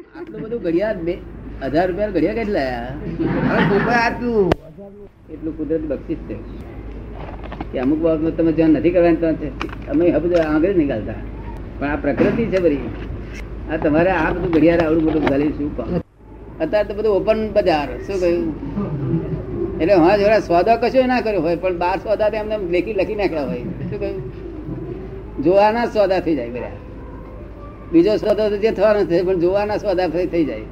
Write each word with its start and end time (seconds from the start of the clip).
આટલું 0.00 0.40
બધું 0.44 0.60
ઘડિયાળ 0.64 1.00
બે 1.06 1.14
હજાર 1.64 1.86
રૂપિયા 1.88 2.14
ઘડિયાળ 2.14 2.38
કેટલા? 2.40 2.74
આપ્યું 3.96 4.48
એટલું 5.32 5.54
કુદરત 5.58 5.84
બક્ષિસ 5.90 6.20
છે. 6.28 6.36
કે 7.72 7.76
અમુક 7.84 8.00
બાબતમાં 8.04 8.34
તમે 8.36 8.52
ધ્યાન 8.56 8.72
નથી 8.76 8.94
કરવાની 8.94 9.20
તો 9.22 9.26
અમે 9.92 10.04
બધું 10.24 10.42
આગળ 10.46 10.74
નીકળતા. 10.80 11.20
પણ 11.78 11.90
આ 11.90 12.00
પ્રકૃતિ 12.04 12.44
છે 12.52 12.58
બધી. 12.64 12.90
આ 13.70 13.76
તમારે 13.84 14.10
આ 14.12 14.30
બધું 14.34 14.50
ઘડિયાળ 14.56 14.82
આવડું 14.86 15.04
બધું 15.08 15.24
ગાલી 15.30 15.52
શું 15.56 15.70
કામ 15.76 15.88
અત્યારે 16.64 16.86
તો 16.88 16.94
બધું 16.98 17.12
ઓપન 17.18 17.38
બજાર 17.56 17.88
શું 18.06 18.16
કહ્યું? 18.22 18.46
એટલે 19.80 19.94
હા 20.04 20.16
જોડે 20.20 20.38
સોદા 20.50 20.76
કશો 20.82 21.06
ના 21.06 21.24
કર્યો 21.24 21.42
હોય 21.46 21.58
પણ 21.64 21.76
બાર 21.84 21.96
સોદા 22.06 22.30
તો 22.32 22.36
એમને 22.42 22.54
એમ 22.58 22.64
લેખી 22.74 22.96
લખી 23.00 23.18
નાખ્યા 23.20 23.48
હોય. 23.50 23.64
શું 23.88 23.98
કહ્યું? 23.98 24.22
જોવાના 25.44 25.86
સોદા 25.96 26.20
થઈ 26.20 26.36
જાય 26.38 26.52
બધા 26.56 26.76
બીજો 27.92 28.12
સોદો 28.16 28.44
તો 28.50 28.56
જે 28.62 28.70
થવાનો 28.78 29.00
છે 29.10 29.22
પણ 29.26 29.38
જોવાના 29.44 29.78
સોદા 29.84 30.08
થઈ 30.08 30.44
જાય. 30.44 30.66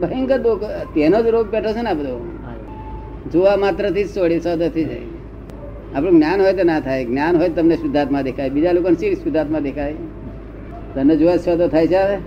ભયંકર 0.00 0.38
દુઃખ 0.46 0.64
તેનો 0.94 1.18
જ 1.24 1.26
રોગ 1.34 1.46
બેઠો 1.52 1.70
છે 1.76 1.82
ને 1.86 1.90
આ 1.90 1.98
બધો. 2.00 2.14
જોવા 3.32 3.56
માત્રથી 3.62 4.04
જ 4.04 4.10
છોડી 4.16 4.40
સોદો 4.46 4.66
થઈ 4.74 4.86
જાય. 4.90 5.06
આપણું 5.94 6.14
જ્ઞાન 6.18 6.38
હોય 6.44 6.54
તો 6.58 6.64
ના 6.70 6.80
થાય. 6.80 7.04
જ્ઞાન 7.10 7.34
હોય 7.40 7.48
તમને 7.48 7.76
શુદ્ધાત્મા 7.76 8.22
દેખાય. 8.22 8.50
બીજા 8.56 8.72
લોકોને 8.72 8.96
શી 9.00 9.14
શુદ્ધાત્મા 9.24 9.62
દેખાય? 9.68 9.94
તને 10.94 11.14
જોવા 11.16 11.38
સોદો 11.46 11.64
થાય 11.68 11.86
છે 11.92 11.98
હવે? 12.04 12.18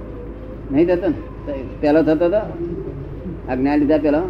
નહીં 0.72 0.88
થતો 0.88 1.08
ને? 1.08 1.20
પેલો 1.82 2.02
થતો 2.08 2.26
હતો 2.26 2.42
આ 3.50 3.56
જ્ઞાન 3.56 3.78
લીધા 3.82 4.02
પેલો? 4.06 4.22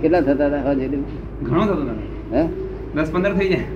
કેટલા 0.00 0.20
થતા 0.20 0.46
હતા? 0.46 0.70
હજી 0.70 0.88
ઘણો 1.42 1.64
થતો 1.68 1.82
હે? 2.34 2.42
દસ 2.94 3.08
પંદર 3.12 3.32
થઈ 3.38 3.48
જાય. 3.48 3.75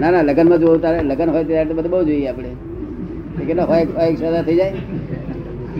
ના 0.00 0.10
ના 0.10 0.22
લગ્નમાં 0.22 0.60
જોવું 0.60 0.80
તારે 0.82 1.02
લગ્ન 1.02 1.28
હોય 1.28 1.44
ત્યારે 1.44 1.74
બધું 1.74 1.90
બહુ 1.90 2.04
જોઈએ 2.04 2.28
આપણે. 2.28 2.48
કેટલા 3.46 3.64
હોય 3.64 3.84
હોય 3.84 4.16
સોદા 4.16 4.42
થઈ 4.42 4.56
જાય? 4.56 4.72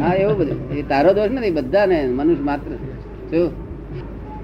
હા, 0.00 0.14
એવું 0.14 0.38
બધું. 0.38 0.78
એ 0.78 0.82
તારો 0.82 1.12
દોષ 1.12 1.30
નથી, 1.30 1.50
બધાને, 1.50 2.06
મનુષ્ય 2.06 2.42
માત્ર. 2.42 2.70
શું? 3.30 3.50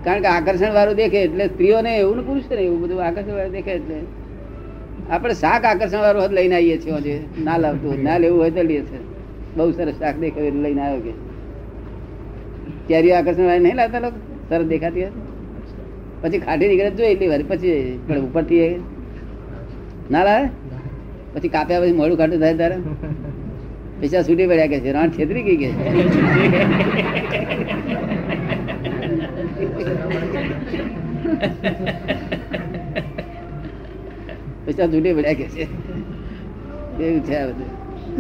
કારણ 0.04 0.20
કે 0.22 0.26
આકર્ષણ 0.26 0.74
વાળું 0.74 0.96
દેખે 0.96 1.22
એટલે 1.22 1.46
સ્ત્રીઓને 1.46 1.98
એવું 1.98 2.16
ને 2.16 2.22
પુરુષ 2.22 2.50
ને 2.50 2.56
એવું 2.56 2.82
બધું 2.82 3.04
આકર્ષણ 3.04 3.32
વાળું 3.32 3.52
દેખે 3.52 3.70
એટલે. 3.70 3.94
આપણે 5.10 5.34
શાક 5.34 5.64
આકર્ષણ 5.64 6.00
વાળું 6.00 6.22
હોત 6.22 6.32
લઈને 6.32 6.54
આવીએ 6.54 6.78
છીએ 6.78 6.92
આજે. 6.92 7.20
ના 7.44 7.58
લાવતું 7.58 8.02
ના 8.02 8.18
લેવું 8.18 8.40
હોય 8.40 8.50
તો 8.50 8.62
લઈએ 8.62 8.80
છે 8.80 8.98
બહુ 9.56 9.70
સરસ 9.72 9.94
શાક 9.98 10.22
એટલે 10.22 10.50
લઈને 10.50 10.80
આવ્યો 10.80 11.00
કે. 11.00 11.12
કેરીઓ 12.88 13.14
આકર્ષણ 13.14 13.46
વાળી 13.46 13.62
નહીં 13.62 13.76
લાવતા 13.76 14.00
લોકો? 14.00 14.16
સરસ 14.48 14.66
દેખાતી 14.66 15.00
હોય? 15.00 15.12
પછી 16.22 16.38
ખાટી 16.38 16.68
નીકળે 16.68 16.90
જોઈ 16.90 17.12
એટલી 17.14 17.28
વાર 17.28 17.42
પછી 17.48 17.78
પણ 18.06 18.26
ઉપરથી 18.26 18.66
ના 20.10 20.24
લાવે? 20.24 20.48
પછી 21.34 21.48
કાપ્યા 21.48 21.80
પછી 21.80 21.92
મોડું 21.92 22.16
ખાટું 22.18 22.40
થાય 22.40 22.54
તારે? 22.54 22.76
પૈસા 24.00 24.22
છૂટી 24.22 24.46
પડ્યા 24.46 24.66
કે 24.66 24.78
છે? 24.80 24.92
રણ 24.92 25.10
છેતરી 25.10 25.42
ગઈ 25.42 25.58
કે 25.62 25.68
પૈસા 34.64 34.86
છૂટી 34.86 35.14
પડ્યા 35.14 35.38
કે 35.40 35.46
છે? 35.54 35.64
એવું 37.02 37.20
છે 37.26 37.36
બધું. 37.46 37.70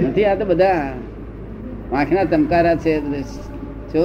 નથી, 0.08 0.24
આ 0.24 0.34
તો 0.34 0.44
બધા 0.44 0.92
વાંખના 1.92 2.24
ચમકારા 2.24 2.76
છે. 2.84 2.94
જો. 3.92 4.04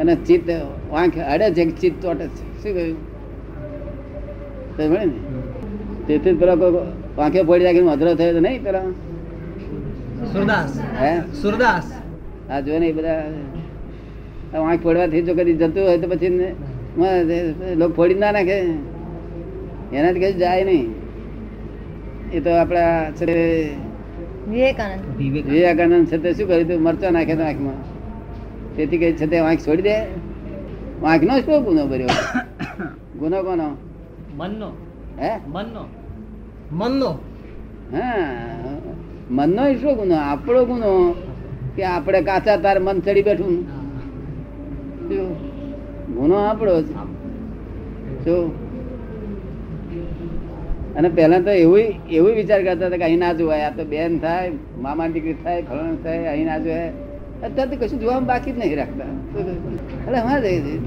અને 0.00 0.12
ચિત્ત 0.26 0.48
વાંખ 0.92 1.18
અડે 1.32 1.46
છે 1.56 1.62
કે 1.64 1.74
ચિત્ત 1.80 1.96
ચોટે 2.02 2.26
છે? 2.26 2.44
શું 2.62 2.72
કહ્યું? 2.76 2.96
ને? 4.90 5.18
તેથી 6.06 6.32
જ 6.32 6.34
પેલો 6.40 6.54
કોઈ 6.60 6.74
વાંખે 7.16 7.40
પડી 7.48 7.64
રાખીને 7.66 7.86
મધરો 7.90 8.10
થયો 8.18 8.32
તો 8.36 8.40
નહીં 8.46 8.62
પેલા? 8.66 8.88
સુરદાસ. 10.32 10.70
હે? 11.00 11.12
સુરદાસ. 11.42 11.86
આ 12.50 12.60
જો 12.60 12.78
ને 12.78 12.86
એ 12.86 12.92
બધા 12.92 13.22
વાંખ 14.64 14.82
ફોડવાથી 14.82 15.22
જો 15.26 15.32
કદી 15.38 15.56
જતું 15.60 15.82
હોય 15.88 15.98
તો 15.98 16.06
પછી 16.08 16.30
લોકો 17.80 17.92
ફોડી 17.98 18.18
ના 18.22 18.32
નાખે. 18.36 18.56
એનાથી 19.96 20.20
કઈ 20.20 20.32
જાય 20.44 20.64
નહીં. 20.64 20.88
એ 22.32 22.40
તો 22.40 22.50
આપણા 22.62 23.10
છે 23.18 23.24
તે 23.26 23.36
વિવેકાનંદ. 24.50 25.02
વિવેકાનંદ 25.52 26.06
છે 26.10 26.16
તે 26.22 26.28
શું 26.34 26.46
કર્યું 26.48 26.66
હતું 26.66 26.82
મરચા 26.86 27.10
નાખે 27.16 27.34
તો 27.34 27.44
આંખમાં. 27.50 27.78
તેથી 28.78 28.98
કઈ 28.98 29.12
છે 29.12 29.26
તે 29.26 29.40
વાંખ 29.40 29.62
છોડી 29.66 29.82
દે. 29.82 29.96
વાંખનો 31.02 31.34
શું 31.40 31.64
ગુનો 31.64 31.86
ભર્યો 31.86 32.08
ગુનો 33.20 33.38
કોનો? 33.42 33.68
મનનો. 34.38 34.68
હે? 35.18 35.30
મનનો. 35.46 35.82
મનનો. 36.72 37.10
હા? 37.92 38.28
મનનો 39.30 39.62
શું 39.80 39.96
ગુનો? 39.96 40.14
આપણો 40.14 40.64
ગુનો 40.64 41.14
કે 41.76 41.84
આપણે 41.84 42.20
કાચા 42.22 42.56
તાર 42.56 42.78
મન 42.80 43.00
ચડી 43.00 43.22
બેઠું? 43.22 43.66
શું? 45.08 45.36
ગુનો 46.14 46.36
આપણો 46.36 46.78
જો. 46.82 47.02
શું? 48.24 48.52
અને 50.96 51.08
પહેલા 51.08 51.40
તો 51.40 51.50
એવું 51.50 51.82
એવું 52.10 52.34
વિચાર 52.34 52.62
કરતા 52.62 52.86
હતા 52.86 52.96
કે 52.96 53.04
અહીં 53.04 53.18
ના 53.18 53.32
જોવાય. 53.32 53.66
આ 53.66 53.70
તો 53.70 53.84
બેન 53.84 54.18
થાય 54.20 54.52
મામા 54.80 55.08
દીકરી 55.08 55.34
થાય 55.44 55.62
ફલણ 55.62 55.96
થાય 56.02 56.30
અહીં 56.30 56.46
ના 56.46 56.58
જોવાય. 56.58 57.07
અત્યારે 57.44 57.76
કશું 57.76 58.00
જોવામાં 58.00 58.26
બાકી 58.26 58.52
જ 58.52 58.58
નહીં 58.58 58.76
રાખતા. 58.76 59.04
એટલે 60.06 60.60
જઈ. 60.60 60.78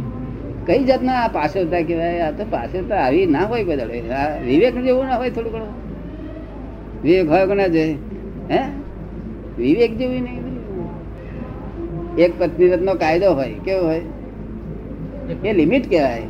કઈ 0.66 0.84
જાતના 0.84 1.14
આ 1.14 1.28
પાછળતા 1.28 1.82
કહેવાય? 1.82 2.20
આ 2.20 2.32
તો 2.32 2.46
પાછળતા 2.50 2.96
આવી 2.96 3.26
ના 3.26 3.44
હોય 3.44 3.64
બધા 3.64 3.84
આ 4.16 4.38
વિવેક 4.46 4.76
જેવું 4.84 5.06
ના 5.06 5.16
હોય 5.16 5.30
થોડું 5.30 5.52
ઘણું. 5.52 5.74
વિવેક 7.04 7.30
હોય 7.30 7.46
કોના 7.46 7.68
જાય 7.68 7.96
હે? 8.52 8.60
વિવેક 9.58 9.98
જેવું 9.98 10.16
નહીં. 10.16 10.42
એક 12.18 12.40
પત્ની 12.40 12.68
રત્નો 12.68 12.94
કાયદો 12.94 13.34
હોય, 13.34 13.54
કેવો 13.66 13.86
હોય? 13.86 14.02
એ 15.46 15.54
લિમિટ 15.54 15.90
કહેવાય. 15.90 16.22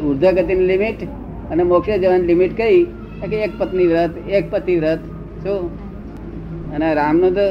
ઉર્ધ્વ 0.00 0.30
ગતિની 0.30 0.66
લિમિટ 0.66 1.02
અને 1.50 1.62
મોક્ષે 1.62 1.98
જવાની 1.98 2.26
લિમિટ 2.26 2.56
કઈ? 2.56 2.84
કે 3.28 3.36
એક 3.36 3.50
પત્ની 3.58 3.86
વ્રત 3.86 4.28
એક 4.28 4.50
પતિ 4.50 4.76
વ્રત 4.76 4.98
શું? 5.42 5.58
અને 6.74 6.94
રામનું 6.94 7.34
તો 7.34 7.46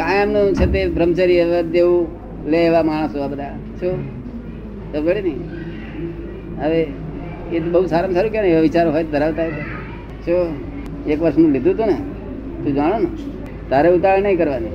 કાયમનું 0.00 0.48
છે 0.58 0.66
તે 0.74 0.80
બ્રહ્મચર્ય 0.96 1.44
દેવું 1.76 2.00
લે 2.52 2.58
એવા 2.68 2.84
માણસો 2.90 3.16
આ 3.24 3.30
બધા. 3.32 3.54
શું 3.80 3.96
તો 4.92 4.98
પડે 5.06 5.20
ને. 5.26 5.34
હવે 6.60 6.80
એ 7.52 7.60
તો 7.64 7.68
બહુ 7.74 7.86
સારામાં 7.92 8.16
સારું 8.16 8.32
કે 8.34 8.38
એવા 8.52 8.64
વિચારો 8.68 8.90
હોય 8.96 9.04
ધરાવતા 9.14 9.44
હોય. 9.48 9.66
શું 10.24 10.38
એક 11.12 11.18
વર્ષનું 11.24 11.50
લીધું 11.56 11.74
હતું 11.74 11.88
ને 11.92 11.98
તું 12.62 12.72
જાણો 12.78 12.96
ને 13.04 13.08
તારે 13.70 13.88
ઉતાવળ 13.96 14.22
નહીં 14.26 14.38
કરવાની. 14.40 14.74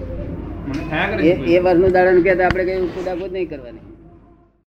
એ 1.53 1.57
વર્ષનું 1.65 1.91
દાડાનું 1.95 2.23
કે 2.25 2.31
આપણે 2.43 2.63
કઈ 2.69 2.77
કુદાકુદ 2.95 3.31
નહીં 3.37 3.49
કરવાની. 3.53 3.84